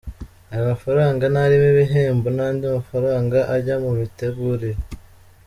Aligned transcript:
Ayo 0.51 0.63
mafaranga 0.71 1.23
ntarimo 1.33 1.67
ibihembo 1.73 2.27
n’andi 2.35 2.65
mafaranga 2.75 3.37
ajya 3.55 3.75
mu 3.83 3.91
mitegurire.’’ 3.99 4.81